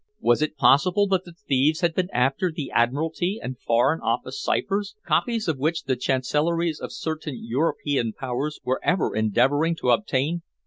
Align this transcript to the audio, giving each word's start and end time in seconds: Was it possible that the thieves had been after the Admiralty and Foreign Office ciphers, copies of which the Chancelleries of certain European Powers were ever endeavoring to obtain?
Was 0.19 0.41
it 0.41 0.57
possible 0.57 1.05
that 1.09 1.25
the 1.25 1.33
thieves 1.47 1.81
had 1.81 1.93
been 1.93 2.09
after 2.11 2.51
the 2.51 2.71
Admiralty 2.71 3.39
and 3.39 3.59
Foreign 3.59 4.01
Office 4.01 4.41
ciphers, 4.41 4.95
copies 5.05 5.47
of 5.47 5.59
which 5.59 5.83
the 5.83 5.95
Chancelleries 5.95 6.79
of 6.79 6.91
certain 6.91 7.37
European 7.39 8.11
Powers 8.11 8.59
were 8.63 8.81
ever 8.83 9.15
endeavoring 9.15 9.75
to 9.75 9.91
obtain? 9.91 10.41